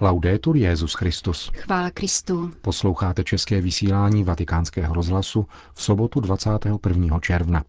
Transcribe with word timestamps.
Laudetur 0.00 0.56
Jezus 0.56 0.94
Christus. 0.94 1.50
Chvála 1.54 1.90
Kristu. 1.90 2.50
Posloucháte 2.62 3.24
české 3.24 3.60
vysílání 3.60 4.24
Vatikánského 4.24 4.94
rozhlasu 4.94 5.46
v 5.74 5.82
sobotu 5.82 6.20
21. 6.20 7.20
června. 7.20 7.64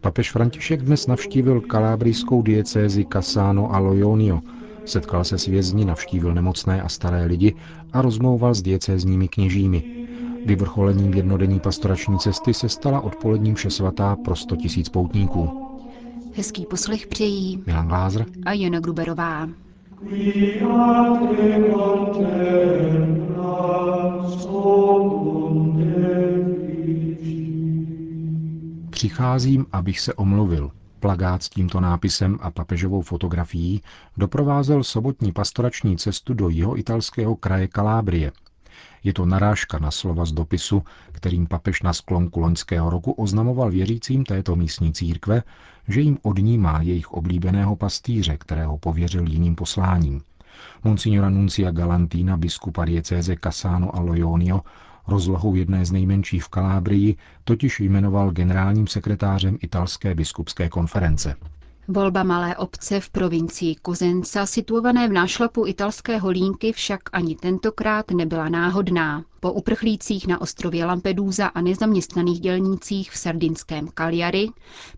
Papež 0.00 0.32
František 0.32 0.82
dnes 0.82 1.06
navštívil 1.06 1.60
kalábrijskou 1.60 2.42
diecézi 2.42 3.06
Cassano 3.12 3.74
a 3.74 3.78
Lojonio, 3.78 4.40
setkal 4.84 5.24
se 5.24 5.38
s 5.38 5.46
vězni, 5.46 5.84
navštívil 5.84 6.34
nemocné 6.34 6.82
a 6.82 6.88
staré 6.88 7.24
lidi 7.24 7.54
a 7.92 8.02
rozmlouval 8.02 8.54
s 8.54 8.62
diecézními 8.62 9.28
kněžími. 9.28 10.01
Vyvrcholením 10.46 11.14
jednodenní 11.14 11.60
pastorační 11.60 12.18
cesty 12.18 12.54
se 12.54 12.68
stala 12.68 13.00
odpoledním 13.00 13.54
vše 13.54 13.70
svatá 13.70 14.16
pro 14.16 14.36
100 14.36 14.56
tisíc 14.56 14.88
poutníků. 14.88 15.68
Hezký 16.36 16.66
poslech 16.66 17.06
přejí 17.06 17.62
Milan 17.66 17.88
Glázer 17.88 18.26
a 18.46 18.52
Jana 18.52 18.80
Gruberová. 18.80 19.48
Přicházím, 28.90 29.66
abych 29.72 30.00
se 30.00 30.14
omluvil. 30.14 30.70
Plagát 31.00 31.42
s 31.42 31.48
tímto 31.48 31.80
nápisem 31.80 32.38
a 32.40 32.50
papežovou 32.50 33.02
fotografií 33.02 33.82
doprovázel 34.16 34.84
sobotní 34.84 35.32
pastorační 35.32 35.96
cestu 35.96 36.34
do 36.34 36.48
jeho 36.48 36.78
italského 36.78 37.36
kraje 37.36 37.68
Kalábrie, 37.68 38.32
je 39.04 39.12
to 39.12 39.26
narážka 39.26 39.78
na 39.78 39.90
slova 39.90 40.24
z 40.24 40.32
dopisu, 40.32 40.82
kterým 41.12 41.46
papež 41.46 41.82
na 41.82 41.92
sklonku 41.92 42.40
loňského 42.40 42.90
roku 42.90 43.12
oznamoval 43.12 43.70
věřícím 43.70 44.24
této 44.24 44.56
místní 44.56 44.92
církve, 44.92 45.42
že 45.88 46.00
jim 46.00 46.18
odnímá 46.22 46.82
jejich 46.82 47.12
oblíbeného 47.12 47.76
pastýře, 47.76 48.36
kterého 48.36 48.78
pověřil 48.78 49.28
jiným 49.28 49.54
posláním. 49.54 50.22
Monsignora 50.84 51.30
Nuncia 51.30 51.70
Galantina, 51.70 52.36
biskupa 52.36 52.84
diecéze 52.84 53.36
Cassano 53.36 53.96
a 53.96 54.00
Lojonio, 54.00 54.60
rozlohou 55.06 55.54
jedné 55.54 55.84
z 55.84 55.92
nejmenších 55.92 56.44
v 56.44 56.48
Kalábrii, 56.48 57.16
totiž 57.44 57.80
jmenoval 57.80 58.30
generálním 58.30 58.86
sekretářem 58.86 59.58
italské 59.60 60.14
biskupské 60.14 60.68
konference. 60.68 61.36
Volba 61.88 62.22
malé 62.22 62.56
obce 62.56 63.00
v 63.00 63.10
provincii 63.10 63.74
Kozenca, 63.74 64.46
situované 64.46 65.08
v 65.08 65.12
nášlapu 65.12 65.66
italské 65.66 66.18
holínky, 66.18 66.72
však 66.72 67.00
ani 67.12 67.36
tentokrát 67.36 68.10
nebyla 68.10 68.48
náhodná. 68.48 69.24
Po 69.40 69.52
uprchlících 69.52 70.26
na 70.26 70.40
ostrově 70.40 70.84
Lampedusa 70.84 71.46
a 71.46 71.60
nezaměstnaných 71.60 72.40
dělnících 72.40 73.10
v 73.10 73.18
sardinském 73.18 73.88
Cagliari 73.88 74.48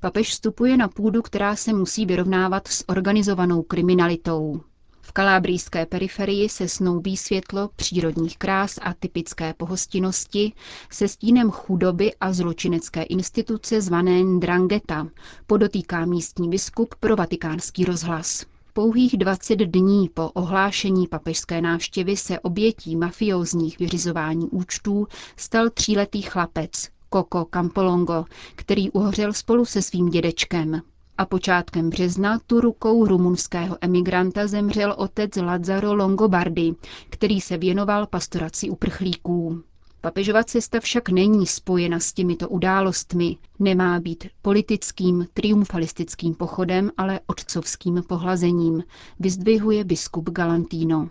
papež 0.01 0.31
vstupuje 0.31 0.77
na 0.77 0.89
půdu, 0.89 1.23
která 1.23 1.57
se 1.57 1.73
musí 1.73 2.07
vyrovnávat 2.07 2.69
s 2.69 2.89
organizovanou 2.89 3.63
kriminalitou. 3.63 4.61
V 5.07 5.13
kalábrijské 5.13 5.87
periferii 5.87 6.49
se 6.49 6.69
snoubí 6.69 7.17
světlo 7.17 7.71
přírodních 7.77 8.39
krás 8.39 8.79
a 8.83 8.95
typické 8.95 9.55
pohostinnosti 9.55 10.53
se 10.91 11.09
stínem 11.09 11.51
chudoby 11.51 12.15
a 12.21 12.33
zločinecké 12.33 13.03
instituce 13.03 13.81
zvané 13.81 14.23
Ndrangheta, 14.25 15.09
podotýká 15.47 16.05
místní 16.05 16.49
biskup 16.49 16.95
pro 17.01 17.17
vatikánský 17.17 17.85
rozhlas. 17.85 18.47
Pouhých 18.73 19.17
20 19.17 19.57
dní 19.59 20.09
po 20.15 20.31
ohlášení 20.31 21.07
papežské 21.09 21.61
návštěvy 21.61 22.17
se 22.17 22.41
obětí 22.41 22.97
mafiózních 22.97 23.79
vyřizování 23.79 24.49
účtů 24.51 25.07
stal 25.37 25.71
tříletý 25.71 26.23
chlapec, 26.23 26.89
Coco 27.15 27.45
Campolongo, 27.51 28.25
který 28.57 28.91
uhořel 28.91 29.33
spolu 29.33 29.65
se 29.65 29.83
svým 29.83 30.09
dědečkem. 30.09 30.83
A 31.19 31.27
počátkem 31.27 31.91
března 31.91 32.39
tu 32.47 32.61
rukou 32.61 33.07
rumunského 33.07 33.77
emigranta 33.81 34.47
zemřel 34.47 34.95
otec 34.99 35.37
Lazzaro 35.37 35.95
Longobardi, 35.95 36.75
který 37.11 37.41
se 37.41 37.57
věnoval 37.57 38.07
pastoraci 38.07 38.71
uprchlíků. 38.71 39.63
Papežova 40.01 40.45
cesta 40.45 40.81
však 40.81 41.09
není 41.09 41.47
spojena 41.47 42.01
s 42.01 42.13
těmito 42.13 42.49
událostmi, 42.49 43.37
nemá 43.59 44.01
být 44.01 44.27
politickým, 44.43 45.27
triumfalistickým 45.35 46.35
pochodem, 46.35 46.91
ale 46.97 47.21
otcovským 47.27 48.03
pohlazením, 48.09 48.83
vyzdvihuje 49.21 49.85
biskup 49.85 50.31
Galantino. 50.31 51.09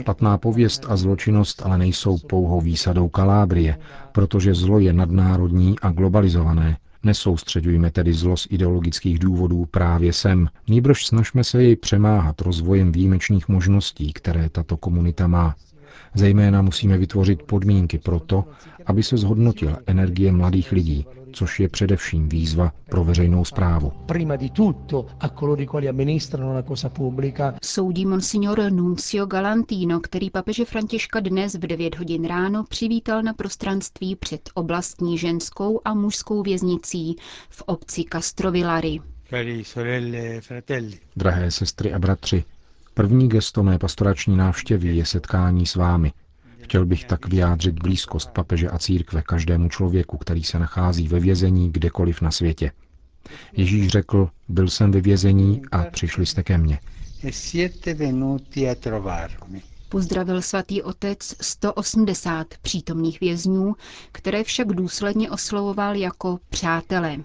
Špatná 0.00 0.38
pověst 0.38 0.86
a 0.88 0.96
zločinnost 0.96 1.62
ale 1.64 1.78
nejsou 1.78 2.18
pouhou 2.18 2.60
výsadou 2.60 3.08
Kalábrie, 3.08 3.78
protože 4.12 4.54
zlo 4.54 4.78
je 4.78 4.92
nadnárodní 4.92 5.78
a 5.82 5.90
globalizované. 5.90 6.76
Nesoustředujme 7.06 7.90
tedy 7.90 8.12
zlo 8.12 8.36
z 8.36 8.46
ideologických 8.50 9.18
důvodů 9.18 9.66
právě 9.66 10.12
sem, 10.12 10.48
nýbrž 10.68 11.06
snažme 11.06 11.44
se 11.44 11.62
jej 11.62 11.76
přemáhat 11.76 12.40
rozvojem 12.40 12.92
výjimečných 12.92 13.48
možností, 13.48 14.12
které 14.12 14.48
tato 14.48 14.76
komunita 14.76 15.26
má. 15.26 15.54
Zejména 16.16 16.62
musíme 16.62 16.98
vytvořit 16.98 17.42
podmínky 17.42 17.98
pro 17.98 18.20
to, 18.20 18.44
aby 18.86 19.02
se 19.02 19.16
zhodnotila 19.16 19.78
energie 19.86 20.32
mladých 20.32 20.72
lidí, 20.72 21.06
což 21.32 21.60
je 21.60 21.68
především 21.68 22.28
výzva 22.28 22.72
pro 22.90 23.04
veřejnou 23.04 23.44
zprávu. 23.44 23.92
Soudí 27.62 28.06
monsignor 28.06 28.72
Nuncio 28.72 29.26
Galantino, 29.26 30.00
který 30.00 30.30
papeže 30.30 30.64
Františka 30.64 31.20
dnes 31.20 31.54
v 31.54 31.66
9 31.66 31.98
hodin 31.98 32.24
ráno 32.24 32.64
přivítal 32.64 33.22
na 33.22 33.32
prostranství 33.32 34.16
před 34.16 34.50
oblastní 34.54 35.18
ženskou 35.18 35.80
a 35.84 35.94
mužskou 35.94 36.42
věznicí 36.42 37.16
v 37.50 37.62
obci 37.66 38.04
Castrovillari. 38.12 39.00
Drahé 41.16 41.50
sestry 41.50 41.92
a 41.92 41.98
bratři, 41.98 42.44
první 42.96 43.28
gesto 43.28 43.62
mé 43.62 43.78
pastorační 43.78 44.36
návštěvy 44.36 44.96
je 44.96 45.04
setkání 45.06 45.66
s 45.66 45.74
vámi– 45.74 46.12
Chtěl 46.66 46.86
bych 46.86 47.04
tak 47.04 47.26
vyjádřit 47.26 47.74
blízkost 47.82 48.30
papeže 48.30 48.68
a 48.70 48.78
církve 48.78 49.22
každému 49.22 49.68
člověku, 49.68 50.16
který 50.18 50.44
se 50.44 50.58
nachází 50.58 51.08
ve 51.08 51.20
vězení 51.20 51.72
kdekoliv 51.72 52.20
na 52.20 52.30
světě. 52.30 52.72
Ježíš 53.52 53.88
řekl, 53.88 54.28
byl 54.48 54.68
jsem 54.68 54.90
ve 54.92 55.00
vězení 55.00 55.62
a 55.72 55.78
přišli 55.84 56.26
jste 56.26 56.42
ke 56.42 56.58
mně. 56.58 56.78
Pozdravil 59.88 60.42
svatý 60.42 60.82
otec 60.82 61.34
180 61.40 62.46
přítomných 62.62 63.20
vězňů, 63.20 63.74
které 64.12 64.44
však 64.44 64.68
důsledně 64.68 65.30
oslovoval 65.30 65.96
jako 65.96 66.38
přátelé. 66.48 67.16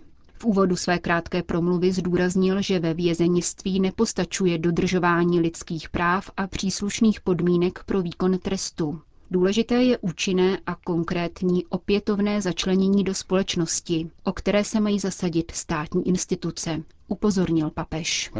V 0.41 0.45
úvodu 0.45 0.75
své 0.75 0.99
krátké 0.99 1.43
promluvy 1.43 1.91
zdůraznil, 1.91 2.61
že 2.61 2.79
ve 2.79 2.93
vězenictví 2.93 3.79
nepostačuje 3.79 4.57
dodržování 4.57 5.39
lidských 5.39 5.89
práv 5.89 6.31
a 6.37 6.47
příslušných 6.47 7.21
podmínek 7.21 7.83
pro 7.85 8.01
výkon 8.01 8.39
trestu. 8.39 9.01
Důležité 9.31 9.83
je 9.83 9.97
účinné 9.97 10.57
a 10.65 10.75
konkrétní 10.75 11.65
opětovné 11.65 12.41
začlenění 12.41 13.03
do 13.03 13.13
společnosti, 13.13 14.09
o 14.23 14.31
které 14.33 14.63
se 14.63 14.79
mají 14.79 14.99
zasadit 14.99 15.51
státní 15.51 16.07
instituce, 16.07 16.83
upozornil 17.07 17.69
papež. 17.69 18.31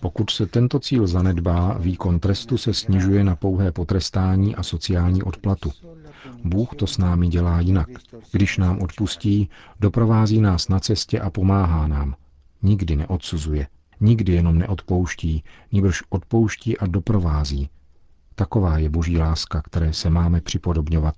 Pokud 0.00 0.30
se 0.30 0.46
tento 0.46 0.80
cíl 0.80 1.06
zanedbá, 1.06 1.78
výkon 1.78 2.20
trestu 2.20 2.58
se 2.58 2.74
snižuje 2.74 3.24
na 3.24 3.36
pouhé 3.36 3.72
potrestání 3.72 4.54
a 4.54 4.62
sociální 4.62 5.22
odplatu. 5.22 5.72
Bůh 6.44 6.74
to 6.74 6.86
s 6.86 6.98
námi 6.98 7.28
dělá 7.28 7.60
jinak. 7.60 7.88
Když 8.32 8.58
nám 8.58 8.82
odpustí, 8.82 9.50
doprovází 9.80 10.40
nás 10.40 10.68
na 10.68 10.80
cestě 10.80 11.20
a 11.20 11.30
pomáhá 11.30 11.86
nám. 11.86 12.14
Nikdy 12.62 12.96
neodsuzuje, 12.96 13.66
nikdy 14.00 14.32
jenom 14.32 14.58
neodpouští, 14.58 15.44
níbrž 15.72 16.02
odpouští 16.08 16.78
a 16.78 16.86
doprovází, 16.86 17.70
Taková 18.38 18.78
je 18.78 18.90
boží 18.90 19.18
láska, 19.18 19.62
které 19.62 19.92
se 19.92 20.10
máme 20.10 20.40
připodobňovat. 20.40 21.14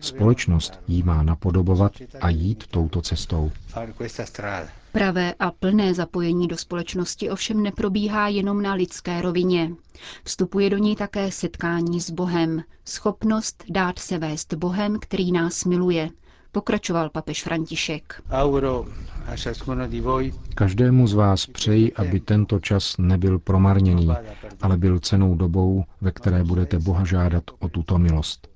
Společnost 0.00 0.80
jí 0.88 1.02
má 1.02 1.22
napodobovat 1.22 1.92
a 2.20 2.28
jít 2.30 2.64
touto 2.66 3.02
cestou. 3.02 3.50
Pravé 4.92 5.34
a 5.38 5.50
plné 5.50 5.94
zapojení 5.94 6.48
do 6.48 6.56
společnosti 6.56 7.30
ovšem 7.30 7.62
neprobíhá 7.62 8.28
jenom 8.28 8.62
na 8.62 8.74
lidské 8.74 9.22
rovině. 9.22 9.70
Vstupuje 10.24 10.70
do 10.70 10.76
ní 10.78 10.96
také 10.96 11.30
setkání 11.32 12.00
s 12.00 12.10
Bohem, 12.10 12.62
schopnost 12.84 13.64
dát 13.70 13.98
se 13.98 14.18
vést 14.18 14.54
Bohem, 14.54 14.98
který 15.00 15.32
nás 15.32 15.64
miluje, 15.64 16.10
pokračoval 16.52 17.10
papež 17.10 17.42
František. 17.42 18.22
Každému 20.54 21.06
z 21.06 21.14
vás 21.14 21.46
přeji, 21.46 21.92
aby 21.92 22.20
tento 22.20 22.58
čas 22.60 22.94
nebyl 22.98 23.38
promarněný, 23.38 24.08
ale 24.62 24.76
byl 24.76 24.98
cenou 24.98 25.34
dobou, 25.34 25.84
ve 26.00 26.12
které 26.12 26.44
budete 26.44 26.78
Boha 26.78 27.04
žádat 27.04 27.44
o 27.58 27.68
tuto 27.68 27.98
milost. 27.98 28.48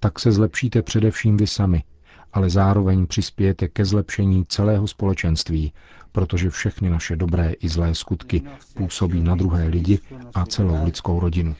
Tak 0.00 0.18
se 0.18 0.32
zlepšíte 0.32 0.82
především 0.82 1.36
vy 1.36 1.46
sami, 1.46 1.82
ale 2.32 2.50
zároveň 2.50 3.06
přispějete 3.06 3.68
ke 3.68 3.84
zlepšení 3.84 4.44
celého 4.48 4.86
společenství, 4.86 5.72
protože 6.16 6.50
všechny 6.50 6.90
naše 6.90 7.16
dobré 7.16 7.52
i 7.52 7.68
zlé 7.68 7.94
skutky 7.94 8.42
působí 8.74 9.20
na 9.20 9.34
druhé 9.34 9.66
lidi 9.68 9.98
a 10.34 10.46
celou 10.46 10.84
lidskou 10.84 11.20
rodinu. 11.20 11.54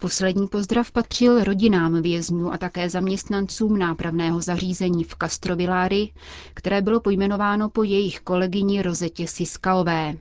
Poslední 0.00 0.48
pozdrav 0.48 0.90
patřil 0.90 1.44
rodinám 1.44 2.02
vězňů 2.02 2.52
a 2.52 2.58
také 2.58 2.90
zaměstnancům 2.90 3.78
nápravného 3.78 4.40
zařízení 4.40 5.04
v 5.04 5.14
Castrovillári, 5.22 6.10
které 6.54 6.82
bylo 6.82 7.00
pojmenováno 7.00 7.70
po 7.70 7.82
jejich 7.82 8.20
kolegyni 8.20 8.82
Rozetě 8.82 9.26
Siskaové. 9.26 10.14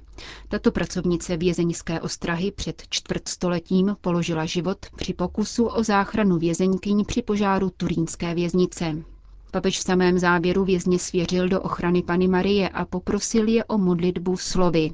Tato 0.47 0.71
pracovnice 0.71 1.37
vězeňské 1.37 2.01
ostrahy 2.01 2.51
před 2.51 2.83
čtvrtstoletím 2.89 3.95
položila 4.01 4.45
život 4.45 4.77
při 4.95 5.13
pokusu 5.13 5.65
o 5.65 5.83
záchranu 5.83 6.37
vězeňkyň 6.37 7.05
při 7.05 7.21
požáru 7.21 7.69
turínské 7.77 8.35
věznice. 8.35 9.12
Papež 9.53 9.79
v 9.79 9.83
samém 9.83 10.19
závěru 10.19 10.65
vězně 10.65 10.99
svěřil 10.99 11.49
do 11.49 11.61
ochrany 11.61 12.03
Pany 12.03 12.27
Marie 12.27 12.69
a 12.69 12.85
poprosil 12.85 13.47
je 13.47 13.63
o 13.63 13.77
modlitbu 13.77 14.37
slovy. 14.37 14.91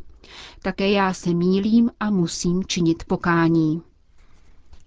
Také 0.61 0.89
já 0.91 1.13
se 1.13 1.33
mílím 1.33 1.91
a 2.00 2.09
musím 2.09 2.63
činit 2.67 3.03
pokání. 3.03 3.81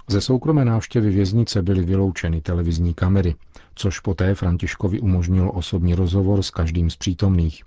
Ze 0.08 0.20
soukromé 0.20 0.64
návštěvy 0.64 1.10
věznice 1.10 1.62
byly 1.62 1.84
vyloučeny 1.84 2.40
televizní 2.40 2.94
kamery, 2.94 3.34
což 3.74 4.00
poté 4.00 4.34
Františkovi 4.34 5.00
umožnilo 5.00 5.52
osobní 5.52 5.94
rozhovor 5.94 6.42
s 6.42 6.50
každým 6.50 6.90
z 6.90 6.96
přítomných. 6.96 7.62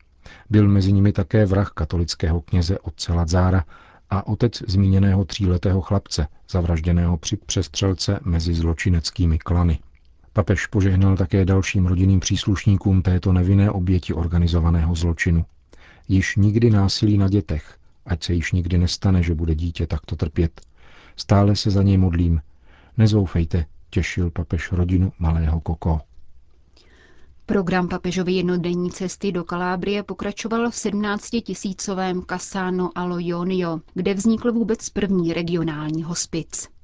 Byl 0.49 0.67
mezi 0.67 0.93
nimi 0.93 1.11
také 1.11 1.45
vrah 1.45 1.71
katolického 1.71 2.41
kněze 2.41 2.79
otce 2.79 3.13
Lazára 3.13 3.63
a 4.09 4.27
otec 4.27 4.63
zmíněného 4.67 5.25
tříletého 5.25 5.81
chlapce, 5.81 6.27
zavražděného 6.49 7.17
při 7.17 7.37
přestřelce 7.37 8.19
mezi 8.23 8.53
zločineckými 8.53 9.37
klany. 9.37 9.79
Papež 10.35 10.67
požehnal 10.67 11.17
také 11.17 11.45
dalším 11.45 11.85
rodinným 11.85 12.19
příslušníkům 12.19 13.01
této 13.01 13.33
nevinné 13.33 13.71
oběti 13.71 14.13
organizovaného 14.13 14.95
zločinu. 14.95 15.45
Již 16.07 16.35
nikdy 16.35 16.69
násilí 16.69 17.17
na 17.17 17.27
dětech, 17.29 17.77
ať 18.05 18.23
se 18.23 18.33
již 18.33 18.51
nikdy 18.51 18.77
nestane, 18.77 19.23
že 19.23 19.35
bude 19.35 19.55
dítě 19.55 19.87
takto 19.87 20.15
trpět. 20.15 20.61
Stále 21.15 21.55
se 21.55 21.71
za 21.71 21.83
něj 21.83 21.97
modlím. 21.97 22.41
Nezoufejte, 22.97 23.65
těšil 23.89 24.31
papež 24.31 24.71
rodinu 24.71 25.11
malého 25.19 25.61
Koko. 25.61 26.01
Program 27.45 27.87
papežovy 27.87 28.33
jednodenní 28.33 28.91
cesty 28.91 29.31
do 29.31 29.43
Kalábrie 29.43 30.03
pokračoval 30.03 30.71
v 30.71 30.73
17-tisícovém 30.73 32.21
Casano 32.29 32.89
allo 32.95 33.19
Ionio, 33.19 33.79
kde 33.93 34.13
vznikl 34.13 34.51
vůbec 34.53 34.89
první 34.89 35.33
regionální 35.33 36.03
hospic. 36.03 36.74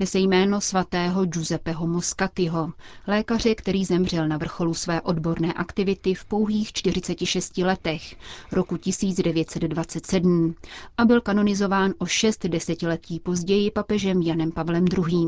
Nese 0.00 0.18
jméno 0.18 0.60
svatého 0.60 1.24
Giuseppeho 1.24 1.86
Moscatiho, 1.86 2.72
lékaře, 3.06 3.54
který 3.54 3.84
zemřel 3.84 4.28
na 4.28 4.36
vrcholu 4.36 4.74
své 4.74 5.00
odborné 5.00 5.52
aktivity 5.52 6.14
v 6.14 6.24
pouhých 6.24 6.72
46 6.72 7.58
letech 7.58 8.16
roku 8.52 8.76
1927 8.76 10.54
a 10.98 11.04
byl 11.04 11.20
kanonizován 11.20 11.94
o 11.98 12.06
šest 12.06 12.46
desetiletí 12.46 13.20
později 13.20 13.70
papežem 13.70 14.22
Janem 14.22 14.52
Pavlem 14.52 14.84
II. 14.98 15.26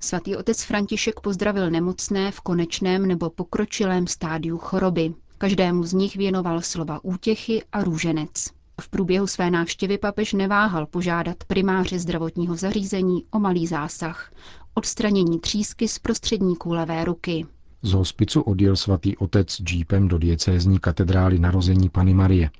Svatý 0.00 0.36
otec 0.36 0.62
František 0.62 1.20
pozdravil 1.20 1.70
nemocné 1.70 2.30
v 2.32 2.40
konečném 2.40 3.06
nebo 3.06 3.30
pokročilém 3.30 4.06
stádiu 4.06 4.58
choroby. 4.58 5.14
Každému 5.38 5.84
z 5.84 5.92
nich 5.92 6.16
věnoval 6.16 6.62
slova 6.62 7.04
útěchy 7.04 7.62
a 7.72 7.84
růženec. 7.84 8.57
V 8.80 8.88
průběhu 8.88 9.26
své 9.26 9.50
návštěvy 9.50 9.98
papež 9.98 10.32
neváhal 10.32 10.86
požádat 10.86 11.44
primáře 11.44 11.98
zdravotního 11.98 12.56
zařízení 12.56 13.24
o 13.30 13.38
malý 13.38 13.66
zásah, 13.66 14.32
odstranění 14.74 15.40
třísky 15.40 15.88
z 15.88 15.98
prostředníků 15.98 16.72
levé 16.72 17.04
ruky. 17.04 17.46
Z 17.82 17.92
hospicu 17.92 18.40
odjel 18.40 18.76
svatý 18.76 19.16
otec 19.16 19.62
džípem 19.62 20.08
do 20.08 20.18
diecézní 20.18 20.78
katedrály 20.78 21.38
narození 21.38 21.88
Pany 21.88 22.14
Marie. 22.14 22.50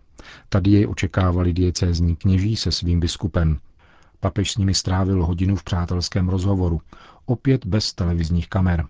Tady 0.48 0.70
jej 0.70 0.86
očekávali 0.86 1.52
diecézní 1.52 2.16
kněží 2.16 2.56
se 2.56 2.72
svým 2.72 3.00
biskupem. 3.00 3.58
Papež 4.20 4.52
s 4.52 4.56
nimi 4.56 4.74
strávil 4.74 5.26
hodinu 5.26 5.56
v 5.56 5.64
přátelském 5.64 6.28
rozhovoru, 6.28 6.80
opět 7.26 7.66
bez 7.66 7.92
televizních 7.92 8.48
kamer. 8.48 8.84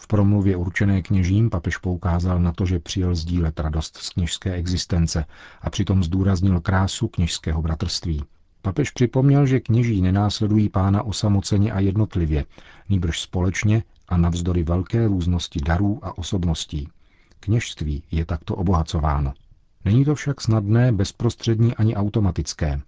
V 0.00 0.06
promluvě 0.06 0.56
určené 0.56 1.02
kněžím 1.02 1.50
papež 1.50 1.76
poukázal 1.76 2.40
na 2.40 2.52
to, 2.52 2.66
že 2.66 2.78
přijel 2.78 3.14
sdílet 3.14 3.60
radost 3.60 3.96
z 3.96 4.10
kněžské 4.10 4.54
existence 4.54 5.24
a 5.60 5.70
přitom 5.70 6.04
zdůraznil 6.04 6.60
krásu 6.60 7.08
kněžského 7.08 7.62
bratrství. 7.62 8.24
Papež 8.62 8.90
připomněl, 8.90 9.46
že 9.46 9.60
kněží 9.60 10.02
nenásledují 10.02 10.68
pána 10.68 11.02
osamoceně 11.02 11.72
a 11.72 11.80
jednotlivě, 11.80 12.44
nýbrž 12.88 13.20
společně 13.20 13.82
a 14.08 14.16
navzdory 14.16 14.62
velké 14.62 15.06
různosti 15.06 15.60
darů 15.60 15.98
a 16.02 16.18
osobností. 16.18 16.88
Kněžství 17.40 18.02
je 18.10 18.24
takto 18.24 18.56
obohacováno. 18.56 19.32
Není 19.84 20.04
to 20.04 20.14
však 20.14 20.40
snadné, 20.40 20.92
bezprostřední 20.92 21.74
ani 21.74 21.96
automatické. 21.96 22.80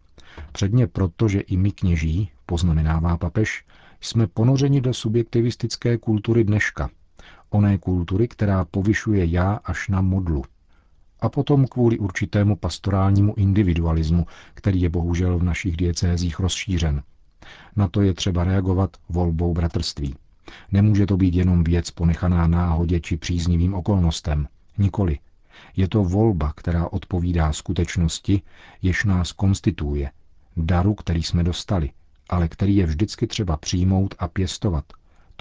Předně 0.52 0.86
proto, 0.86 1.28
že 1.28 1.40
i 1.40 1.56
my 1.56 1.72
kněží, 1.72 2.30
poznamenává 2.46 3.16
papež, 3.16 3.64
jsme 4.00 4.26
ponořeni 4.26 4.80
do 4.80 4.94
subjektivistické 4.94 5.98
kultury 5.98 6.44
dneška, 6.44 6.90
oné 7.54 7.78
kultury, 7.78 8.28
která 8.28 8.64
povyšuje 8.64 9.26
já 9.26 9.52
až 9.64 9.88
na 9.88 10.00
modlu. 10.00 10.44
A 11.20 11.28
potom 11.28 11.66
kvůli 11.66 11.98
určitému 11.98 12.56
pastorálnímu 12.56 13.34
individualismu, 13.34 14.26
který 14.54 14.80
je 14.80 14.88
bohužel 14.88 15.38
v 15.38 15.42
našich 15.42 15.76
diecézích 15.76 16.40
rozšířen. 16.40 17.02
Na 17.76 17.88
to 17.88 18.02
je 18.02 18.14
třeba 18.14 18.44
reagovat 18.44 18.96
volbou 19.08 19.54
bratrství. 19.54 20.14
Nemůže 20.72 21.06
to 21.06 21.16
být 21.16 21.34
jenom 21.34 21.64
věc 21.64 21.90
ponechaná 21.90 22.46
náhodě 22.46 23.00
či 23.00 23.16
příznivým 23.16 23.74
okolnostem. 23.74 24.48
Nikoli. 24.78 25.18
Je 25.76 25.88
to 25.88 26.04
volba, 26.04 26.52
která 26.56 26.88
odpovídá 26.88 27.52
skutečnosti, 27.52 28.42
jež 28.82 29.04
nás 29.04 29.32
konstituje, 29.32 30.10
daru, 30.56 30.94
který 30.94 31.22
jsme 31.22 31.42
dostali, 31.42 31.90
ale 32.28 32.48
který 32.48 32.76
je 32.76 32.86
vždycky 32.86 33.26
třeba 33.26 33.56
přijmout 33.56 34.14
a 34.18 34.28
pěstovat, 34.28 34.84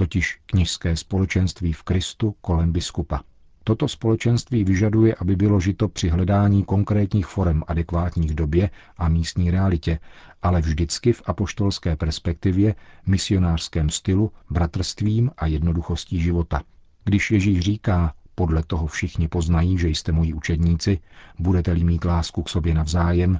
totiž 0.01 0.39
kněžské 0.45 0.95
společenství 0.95 1.74
v 1.74 1.83
Kristu 1.83 2.36
kolem 2.42 2.71
biskupa. 2.71 3.21
Toto 3.63 3.88
společenství 3.88 4.63
vyžaduje, 4.63 5.15
aby 5.15 5.36
bylo 5.36 5.59
žito 5.59 5.88
při 5.88 6.09
hledání 6.09 6.63
konkrétních 6.63 7.25
forem 7.25 7.63
adekvátních 7.68 8.36
době 8.36 8.69
a 8.98 9.09
místní 9.09 9.51
realitě, 9.51 10.00
ale 10.42 10.62
vždycky 10.62 11.13
v 11.13 11.21
apoštolské 11.25 11.95
perspektivě, 11.95 12.75
misionářském 13.06 13.89
stylu, 13.89 14.31
bratrstvím 14.50 15.31
a 15.38 15.45
jednoduchostí 15.45 16.21
života. 16.21 16.62
Když 17.04 17.31
Ježíš 17.31 17.59
říká, 17.59 18.13
podle 18.36 18.63
toho 18.63 18.88
všichni 18.88 19.27
poznají, 19.27 19.77
že 19.77 19.89
jste 19.89 20.12
moji 20.12 20.33
učedníci, 20.33 21.00
budete-li 21.39 21.83
mít 21.83 22.06
lásku 22.06 22.44
k 22.44 22.50
sobě 22.50 22.74
navzájem, 22.74 23.39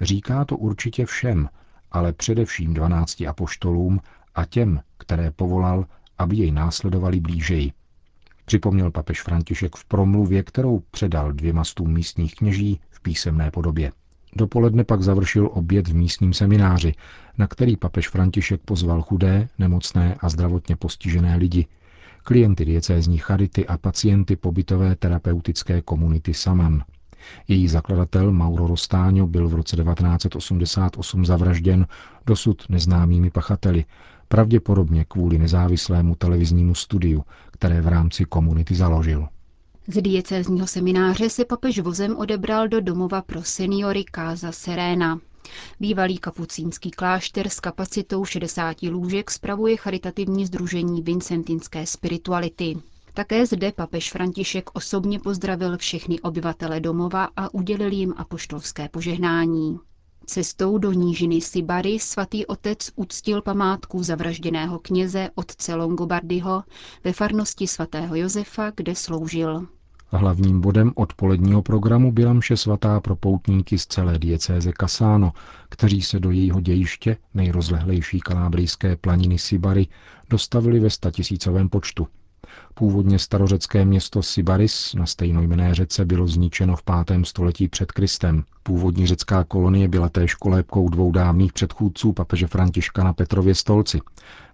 říká 0.00 0.44
to 0.44 0.56
určitě 0.56 1.06
všem, 1.06 1.48
ale 1.92 2.12
především 2.12 2.74
dvanácti 2.74 3.26
apoštolům 3.26 4.00
a 4.34 4.44
těm, 4.44 4.80
které 4.98 5.30
povolal, 5.30 5.86
aby 6.18 6.36
jej 6.36 6.50
následovali 6.50 7.20
blížeji. 7.20 7.72
Připomněl 8.44 8.90
papež 8.90 9.22
František 9.22 9.76
v 9.76 9.84
promluvě, 9.84 10.42
kterou 10.42 10.82
předal 10.90 11.32
dvěma 11.32 11.64
stům 11.64 11.92
místních 11.92 12.34
kněží 12.34 12.80
v 12.90 13.00
písemné 13.02 13.50
podobě. 13.50 13.92
Dopoledne 14.36 14.84
pak 14.84 15.02
završil 15.02 15.50
oběd 15.52 15.88
v 15.88 15.94
místním 15.94 16.32
semináři, 16.32 16.94
na 17.38 17.46
který 17.46 17.76
papež 17.76 18.08
František 18.08 18.60
pozval 18.64 19.02
chudé, 19.02 19.48
nemocné 19.58 20.16
a 20.20 20.28
zdravotně 20.28 20.76
postižené 20.76 21.36
lidi, 21.36 21.66
klienty 22.22 22.64
diecézní 22.64 23.18
charity 23.18 23.66
a 23.66 23.78
pacienty 23.78 24.36
pobytové 24.36 24.96
terapeutické 24.96 25.82
komunity 25.82 26.34
Saman– 26.34 26.82
její 27.48 27.68
zakladatel 27.68 28.32
Mauro 28.32 28.66
Rostáňo 28.66 29.26
byl 29.26 29.48
v 29.48 29.54
roce 29.54 29.76
1988 29.76 31.26
zavražděn 31.26 31.86
dosud 32.26 32.62
neznámými 32.68 33.30
pachateli, 33.30 33.84
pravděpodobně 34.28 35.04
kvůli 35.04 35.38
nezávislému 35.38 36.14
televiznímu 36.14 36.74
studiu, 36.74 37.24
které 37.50 37.80
v 37.80 37.88
rámci 37.88 38.24
komunity 38.24 38.74
založil. 38.74 39.28
Z 39.88 40.02
diecézního 40.02 40.66
semináře 40.66 41.30
se 41.30 41.44
papež 41.44 41.78
vozem 41.78 42.16
odebral 42.16 42.68
do 42.68 42.80
domova 42.80 43.22
pro 43.22 43.42
seniory 43.42 44.04
Casa 44.14 44.52
Serena. 44.52 45.20
Bývalý 45.80 46.18
kapucínský 46.18 46.90
klášter 46.90 47.48
s 47.48 47.60
kapacitou 47.60 48.24
60 48.24 48.82
lůžek 48.82 49.30
spravuje 49.30 49.76
charitativní 49.76 50.46
združení 50.46 51.02
Vincentinské 51.02 51.86
spirituality. 51.86 52.76
Také 53.14 53.46
zde 53.46 53.72
papež 53.72 54.12
František 54.12 54.70
osobně 54.72 55.18
pozdravil 55.18 55.76
všechny 55.76 56.20
obyvatele 56.20 56.80
domova 56.80 57.28
a 57.36 57.54
udělil 57.54 57.92
jim 57.92 58.14
apoštolské 58.16 58.88
požehnání. 58.88 59.78
Cestou 60.30 60.78
do 60.78 60.92
nížiny 60.92 61.40
Sibary 61.40 61.98
svatý 61.98 62.46
otec 62.46 62.90
uctil 62.96 63.42
památku 63.42 64.02
zavražděného 64.02 64.78
kněze 64.78 65.30
otce 65.34 65.74
Longobardyho 65.74 66.64
ve 67.04 67.12
farnosti 67.12 67.66
svatého 67.66 68.16
Josefa, 68.16 68.72
kde 68.76 68.94
sloužil. 68.94 69.66
Hlavním 70.06 70.60
bodem 70.60 70.92
odpoledního 70.94 71.62
programu 71.62 72.12
byla 72.12 72.32
mše 72.32 72.56
svatá 72.56 73.00
pro 73.00 73.16
poutníky 73.16 73.78
z 73.78 73.86
celé 73.86 74.18
diecéze 74.18 74.72
Casáno, 74.80 75.32
kteří 75.68 76.02
se 76.02 76.20
do 76.20 76.30
jejího 76.30 76.60
dějiště, 76.60 77.16
nejrozlehlejší 77.34 78.20
kalábrijské 78.20 78.96
planiny 78.96 79.38
Sibary, 79.38 79.86
dostavili 80.30 80.80
ve 80.80 80.90
statisícovém 80.90 81.68
počtu– 81.68 82.06
Původně 82.74 83.18
starořecké 83.18 83.84
město 83.84 84.22
Sybaris 84.22 84.94
na 84.94 85.06
stejnojmené 85.06 85.74
řece 85.74 86.04
bylo 86.04 86.26
zničeno 86.26 86.76
v 86.76 86.82
5. 87.04 87.26
století 87.26 87.68
před 87.68 87.92
Kristem. 87.92 88.44
Původní 88.62 89.06
řecká 89.06 89.44
kolonie 89.44 89.88
byla 89.88 90.08
též 90.08 90.34
kolébkou 90.34 90.88
dvou 90.88 91.12
dávných 91.12 91.52
předchůdců 91.52 92.12
papeže 92.12 92.46
Františka 92.46 93.04
na 93.04 93.12
Petrově 93.12 93.54
stolci. 93.54 94.00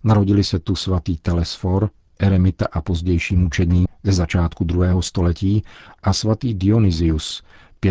Narodili 0.04 0.44
se 0.44 0.58
tu 0.58 0.76
svatý 0.76 1.16
Telesfor, 1.16 1.90
eremita 2.18 2.66
a 2.72 2.80
pozdější 2.82 3.36
mučedník 3.36 3.88
ze 4.02 4.12
začátku 4.12 4.64
druhého 4.64 5.02
století 5.02 5.62
a 6.02 6.12
svatý 6.12 6.54
Dionysius, 6.54 7.42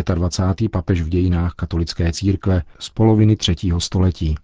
25. 0.02 0.68
papež 0.68 1.02
v 1.02 1.08
dějinách 1.08 1.54
katolické 1.54 2.12
církve 2.12 2.62
z 2.78 2.90
poloviny 2.90 3.36
třetího 3.36 3.80
století. 3.80 4.34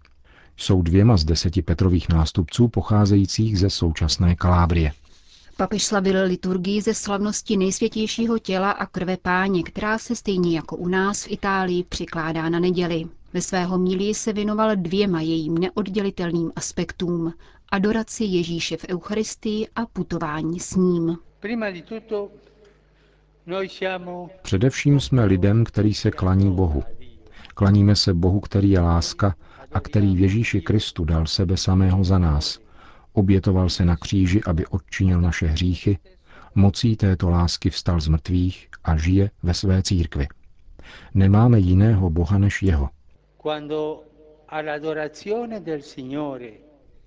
Jsou 0.56 0.82
dvěma 0.82 1.16
z 1.16 1.24
deseti 1.24 1.62
Petrových 1.62 2.08
nástupců 2.08 2.68
pocházejících 2.68 3.58
ze 3.58 3.70
současné 3.70 4.36
Kalábrie. 4.36 4.92
Papež 5.60 5.84
slavil 5.84 6.24
liturgii 6.24 6.80
ze 6.82 6.94
slavnosti 6.94 7.56
nejsvětějšího 7.56 8.38
těla 8.38 8.70
a 8.70 8.86
krve 8.86 9.16
páně, 9.16 9.62
která 9.62 9.98
se 9.98 10.16
stejně 10.16 10.56
jako 10.56 10.76
u 10.76 10.88
nás 10.88 11.24
v 11.24 11.30
Itálii 11.32 11.84
přikládá 11.84 12.48
na 12.48 12.60
neděli. 12.60 13.04
Ve 13.32 13.40
svého 13.40 13.78
mílí 13.78 14.14
se 14.14 14.32
věnoval 14.32 14.76
dvěma 14.76 15.20
jejím 15.20 15.58
neoddělitelným 15.58 16.52
aspektům– 16.56 17.32
adoraci 17.72 18.24
Ježíše 18.24 18.76
v 18.76 18.84
Eucharistii 18.88 19.66
a 19.76 19.86
putování 19.86 20.60
s 20.60 20.76
ním. 20.76 21.16
Především 24.42 25.00
jsme 25.00 25.24
lidem, 25.24 25.64
který 25.64 25.94
se 25.94 26.10
klaní 26.10 26.50
Bohu. 26.54 26.82
Klaníme 27.54 27.96
se 27.96 28.14
Bohu, 28.14 28.40
který 28.40 28.70
je 28.70 28.80
láska 28.80 29.34
a 29.72 29.80
který 29.80 30.16
v 30.16 30.20
Ježíši 30.20 30.60
Kristu 30.60 31.04
dal 31.04 31.26
sebe 31.26 31.56
samého 31.56 32.04
za 32.04 32.18
nás. 32.18 32.58
Obětoval 33.20 33.68
se 33.68 33.84
na 33.84 33.96
kříži, 33.96 34.40
aby 34.46 34.66
odčinil 34.66 35.20
naše 35.20 35.46
hříchy, 35.46 35.98
mocí 36.54 36.96
této 36.96 37.30
lásky 37.30 37.70
vstal 37.70 38.00
z 38.00 38.08
mrtvých 38.08 38.68
a 38.84 38.96
žije 38.96 39.30
ve 39.42 39.54
své 39.54 39.82
církvi. 39.82 40.28
Nemáme 41.14 41.58
jiného 41.58 42.10
Boha 42.10 42.38
než 42.38 42.62
jeho. 42.62 42.88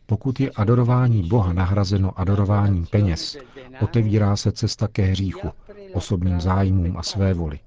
Pokud 0.05 0.39
je 0.39 0.51
adorování 0.51 1.23
Boha 1.27 1.53
nahrazeno 1.53 2.19
adorováním 2.19 2.85
peněz, 2.85 3.37
otevírá 3.81 4.35
se 4.35 4.51
cesta 4.51 4.87
ke 4.87 5.01
hříchu, 5.01 5.49
osobním 5.93 6.41
zájmům 6.41 6.97
a 6.97 7.03
své 7.03 7.33
voli. 7.33 7.59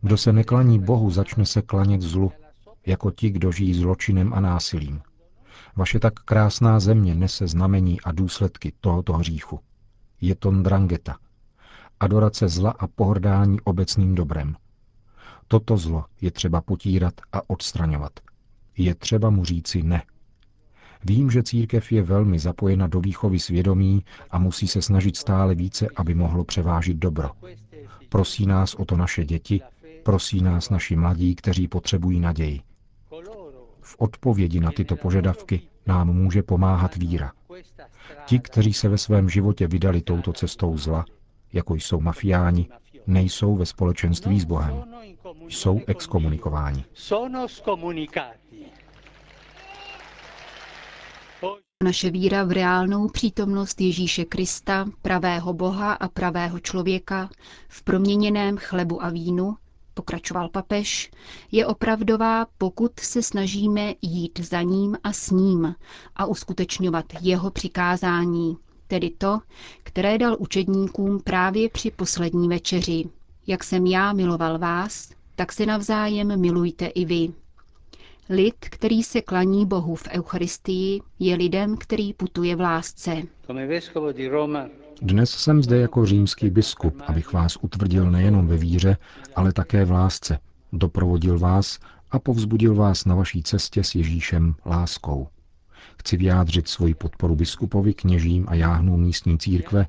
Kdo 0.00 0.16
se 0.16 0.32
neklaní 0.32 0.78
Bohu, 0.78 1.10
začne 1.10 1.46
se 1.46 1.62
klanět 1.62 2.00
zlu, 2.00 2.32
jako 2.86 3.10
ti, 3.10 3.30
kdo 3.30 3.52
žijí 3.52 3.74
zločinem 3.74 4.34
a 4.34 4.40
násilím. 4.40 5.00
Vaše 5.76 5.98
tak 5.98 6.14
krásná 6.14 6.80
země 6.80 7.14
nese 7.14 7.46
znamení 7.46 8.00
a 8.00 8.12
důsledky 8.12 8.72
tohoto 8.80 9.12
hříchu. 9.12 9.60
Je 10.20 10.34
to 10.34 10.50
drangeta, 10.50 11.16
adorace 12.00 12.48
zla 12.48 12.70
a 12.70 12.86
pohrdání 12.86 13.60
obecným 13.60 14.14
dobrem. 14.14 14.56
Toto 15.48 15.76
zlo 15.76 16.04
je 16.20 16.30
třeba 16.30 16.60
potírat 16.60 17.14
a 17.32 17.50
odstraňovat. 17.50 18.12
Je 18.76 18.94
třeba 18.94 19.30
mu 19.30 19.44
říci 19.44 19.82
ne. 19.82 20.02
Vím, 21.04 21.30
že 21.30 21.42
církev 21.42 21.92
je 21.92 22.02
velmi 22.02 22.38
zapojena 22.38 22.86
do 22.86 23.00
výchovy 23.00 23.38
svědomí 23.38 24.04
a 24.30 24.38
musí 24.38 24.68
se 24.68 24.82
snažit 24.82 25.16
stále 25.16 25.54
více, 25.54 25.88
aby 25.96 26.14
mohlo 26.14 26.44
převážit 26.44 26.96
dobro. 26.96 27.30
Prosí 28.08 28.46
nás 28.46 28.74
o 28.74 28.84
to 28.84 28.96
naše 28.96 29.24
děti, 29.24 29.60
prosí 30.02 30.42
nás 30.42 30.70
naši 30.70 30.96
mladí, 30.96 31.34
kteří 31.34 31.68
potřebují 31.68 32.20
naději. 32.20 32.60
V 33.84 33.96
odpovědi 33.98 34.60
na 34.60 34.70
tyto 34.70 34.96
požadavky 34.96 35.62
nám 35.86 36.08
může 36.08 36.42
pomáhat 36.42 36.96
víra. 36.96 37.32
Ti, 38.26 38.38
kteří 38.38 38.72
se 38.72 38.88
ve 38.88 38.98
svém 38.98 39.28
životě 39.28 39.66
vydali 39.66 40.02
touto 40.02 40.32
cestou 40.32 40.78
zla, 40.78 41.04
jako 41.52 41.74
jsou 41.74 42.00
mafiáni, 42.00 42.68
nejsou 43.06 43.56
ve 43.56 43.66
společenství 43.66 44.40
s 44.40 44.44
Bohem. 44.44 44.84
Jsou 45.48 45.80
exkomunikováni. 45.86 46.84
Naše 51.84 52.10
víra 52.10 52.44
v 52.44 52.50
reálnou 52.50 53.08
přítomnost 53.08 53.80
Ježíše 53.80 54.24
Krista, 54.24 54.86
pravého 55.02 55.52
Boha 55.52 55.92
a 55.92 56.08
pravého 56.08 56.60
člověka, 56.60 57.30
v 57.68 57.82
proměněném 57.82 58.56
chlebu 58.56 59.04
a 59.04 59.10
vínu, 59.10 59.56
pokračoval 59.94 60.48
papež, 60.48 61.10
je 61.52 61.66
opravdová, 61.66 62.46
pokud 62.58 63.00
se 63.00 63.22
snažíme 63.22 63.94
jít 64.02 64.38
za 64.40 64.62
ním 64.62 64.96
a 65.04 65.12
s 65.12 65.30
ním 65.30 65.74
a 66.16 66.26
uskutečňovat 66.26 67.04
jeho 67.20 67.50
přikázání, 67.50 68.56
tedy 68.86 69.10
to, 69.10 69.38
které 69.82 70.18
dal 70.18 70.36
učedníkům 70.38 71.20
právě 71.20 71.68
při 71.68 71.90
poslední 71.90 72.48
večeři. 72.48 73.04
Jak 73.46 73.64
jsem 73.64 73.86
já 73.86 74.12
miloval 74.12 74.58
vás, 74.58 75.10
tak 75.36 75.52
se 75.52 75.66
navzájem 75.66 76.40
milujte 76.40 76.86
i 76.86 77.04
vy. 77.04 77.28
Lid, 78.28 78.54
který 78.60 79.02
se 79.02 79.20
klaní 79.22 79.66
Bohu 79.66 79.94
v 79.94 80.08
Eucharistii, 80.10 81.00
je 81.18 81.34
lidem, 81.36 81.76
který 81.76 82.12
putuje 82.12 82.56
v 82.56 82.60
lásce. 82.60 83.22
Dnes 85.04 85.30
jsem 85.30 85.62
zde 85.62 85.78
jako 85.78 86.06
římský 86.06 86.50
biskup, 86.50 87.02
abych 87.06 87.32
vás 87.32 87.56
utvrdil 87.60 88.10
nejenom 88.10 88.46
ve 88.46 88.56
víře, 88.56 88.96
ale 89.36 89.52
také 89.52 89.84
v 89.84 89.90
lásce, 89.90 90.38
doprovodil 90.72 91.38
vás 91.38 91.78
a 92.10 92.18
povzbudil 92.18 92.74
vás 92.74 93.04
na 93.04 93.14
vaší 93.14 93.42
cestě 93.42 93.84
s 93.84 93.94
Ježíšem 93.94 94.54
láskou. 94.66 95.28
Chci 95.98 96.16
vyjádřit 96.16 96.68
svoji 96.68 96.94
podporu 96.94 97.36
biskupovi, 97.36 97.94
kněžím 97.94 98.44
a 98.48 98.54
jáhnům 98.54 99.00
místní 99.00 99.38
církve 99.38 99.86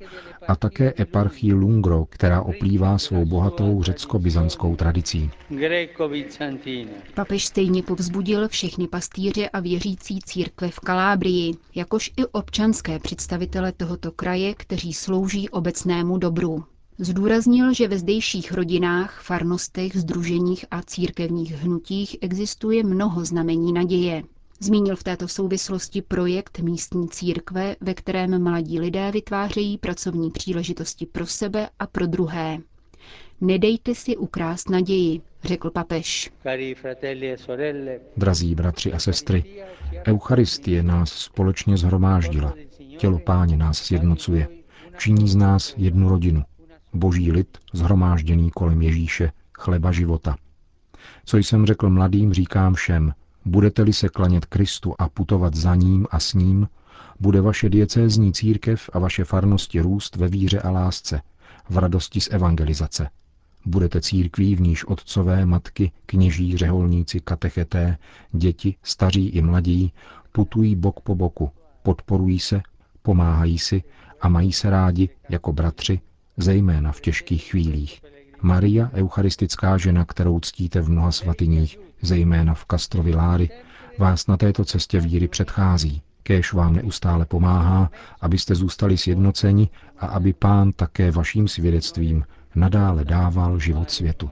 a 0.48 0.56
také 0.56 0.94
eparchii 0.98 1.52
Lungro, 1.52 2.04
která 2.08 2.42
oplývá 2.42 2.98
svou 2.98 3.24
bohatou 3.24 3.82
řecko-byzantskou 3.82 4.76
tradicí. 4.76 5.30
Papež 7.14 7.44
stejně 7.46 7.82
povzbudil 7.82 8.48
všechny 8.48 8.88
pastýře 8.88 9.48
a 9.48 9.60
věřící 9.60 10.18
církve 10.24 10.70
v 10.70 10.80
Kalábrii, 10.80 11.54
jakož 11.74 12.12
i 12.16 12.26
občanské 12.26 12.98
představitele 12.98 13.72
tohoto 13.72 14.12
kraje, 14.12 14.54
kteří 14.54 14.92
slouží 14.92 15.48
obecnému 15.48 16.18
dobru. 16.18 16.64
Zdůraznil, 16.98 17.74
že 17.74 17.88
ve 17.88 17.98
zdejších 17.98 18.52
rodinách, 18.52 19.22
farnostech, 19.22 19.96
združeních 19.96 20.64
a 20.70 20.82
církevních 20.82 21.52
hnutích 21.52 22.16
existuje 22.20 22.84
mnoho 22.84 23.24
znamení 23.24 23.72
naděje. 23.72 24.22
Zmínil 24.60 24.96
v 24.96 25.02
této 25.04 25.28
souvislosti 25.28 26.02
projekt 26.02 26.58
místní 26.58 27.08
církve, 27.08 27.76
ve 27.80 27.94
kterém 27.94 28.42
mladí 28.42 28.80
lidé 28.80 29.10
vytvářejí 29.10 29.78
pracovní 29.78 30.30
příležitosti 30.30 31.06
pro 31.06 31.26
sebe 31.26 31.68
a 31.78 31.86
pro 31.86 32.06
druhé. 32.06 32.58
Nedejte 33.40 33.94
si 33.94 34.16
ukrást 34.16 34.70
naději, 34.70 35.20
řekl 35.44 35.70
papež. 35.70 36.30
E 36.44 37.98
Drazí 38.16 38.54
bratři 38.54 38.92
a 38.92 38.98
sestry, 38.98 39.64
Eucharistie 40.06 40.82
nás 40.82 41.12
společně 41.12 41.76
zhromáždila. 41.76 42.54
Tělo 42.98 43.18
páně 43.18 43.56
nás 43.56 43.78
sjednocuje. 43.78 44.48
Činí 44.98 45.28
z 45.28 45.36
nás 45.36 45.74
jednu 45.76 46.08
rodinu. 46.08 46.42
Boží 46.92 47.32
lid, 47.32 47.58
zhromážděný 47.72 48.50
kolem 48.50 48.82
Ježíše, 48.82 49.32
chleba 49.52 49.92
života. 49.92 50.36
Co 51.24 51.36
jsem 51.36 51.66
řekl 51.66 51.90
mladým, 51.90 52.32
říkám 52.32 52.74
všem– 52.74 53.12
Budete-li 53.46 53.92
se 53.92 54.08
klanět 54.08 54.44
Kristu 54.46 54.94
a 54.98 55.08
putovat 55.08 55.54
za 55.54 55.74
ním 55.74 56.06
a 56.10 56.20
s 56.20 56.34
ním, 56.34 56.68
bude 57.20 57.40
vaše 57.40 57.68
diecézní 57.68 58.32
církev 58.32 58.90
a 58.92 58.98
vaše 58.98 59.24
farnosti 59.24 59.80
růst 59.80 60.16
ve 60.16 60.28
víře 60.28 60.60
a 60.60 60.70
lásce, 60.70 61.20
v 61.70 61.78
radosti 61.78 62.20
z 62.20 62.28
evangelizace. 62.30 63.08
Budete 63.66 64.00
církví, 64.00 64.54
v 64.56 64.60
níž 64.60 64.84
otcové, 64.84 65.46
matky, 65.46 65.92
kněží, 66.06 66.56
řeholníci, 66.56 67.20
katecheté, 67.20 67.98
děti, 68.32 68.74
staří 68.82 69.28
i 69.28 69.42
mladí 69.42 69.92
putují 70.32 70.76
bok 70.76 71.00
po 71.00 71.14
boku, 71.14 71.50
podporují 71.82 72.38
se, 72.38 72.60
pomáhají 73.02 73.58
si 73.58 73.82
a 74.20 74.28
mají 74.28 74.52
se 74.52 74.70
rádi 74.70 75.08
jako 75.28 75.52
bratři, 75.52 76.00
zejména 76.36 76.92
v 76.92 77.00
těžkých 77.00 77.44
chvílích. 77.44 78.02
Maria, 78.42 78.90
eucharistická 78.94 79.78
žena, 79.78 80.04
kterou 80.04 80.40
ctíte 80.40 80.80
v 80.80 80.90
mnoha 80.90 81.12
svatyních, 81.12 81.78
zejména 82.02 82.54
v 82.54 82.64
Kastrovi 82.64 83.14
Láry, 83.14 83.50
vás 83.98 84.26
na 84.26 84.36
této 84.36 84.64
cestě 84.64 85.00
víry 85.00 85.28
předchází. 85.28 86.02
Kéž 86.22 86.52
vám 86.52 86.74
neustále 86.74 87.26
pomáhá, 87.26 87.90
abyste 88.20 88.54
zůstali 88.54 88.98
sjednoceni 88.98 89.68
a 89.98 90.06
aby 90.06 90.32
pán 90.32 90.72
také 90.72 91.10
vaším 91.10 91.48
svědectvím 91.48 92.24
nadále 92.54 93.04
dával 93.04 93.58
život 93.58 93.90
světu. 93.90 94.30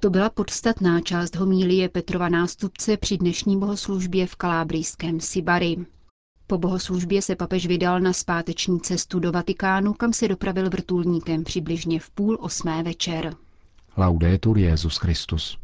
To 0.00 0.10
byla 0.10 0.30
podstatná 0.30 1.00
část 1.00 1.36
homílie 1.36 1.88
Petrova 1.88 2.28
nástupce 2.28 2.96
při 2.96 3.18
dnešní 3.18 3.58
bohoslužbě 3.58 4.26
v 4.26 4.36
kalábrijském 4.36 5.20
Sibari. 5.20 5.76
Po 6.52 6.58
bohoslužbě 6.58 7.22
se 7.22 7.36
papež 7.36 7.66
vydal 7.66 8.00
na 8.00 8.12
zpáteční 8.12 8.80
cestu 8.80 9.18
do 9.18 9.32
Vatikánu, 9.32 9.92
kam 9.92 10.12
se 10.12 10.28
dopravil 10.28 10.70
vrtulníkem 10.70 11.44
přibližně 11.44 12.00
v 12.00 12.10
půl 12.10 12.38
osmé 12.40 12.82
večer. 12.82 13.34
Laudetur 13.96 14.58
Jezus 14.58 14.96
Christus. 14.96 15.58